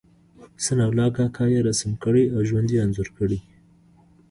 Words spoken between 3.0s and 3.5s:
کړی.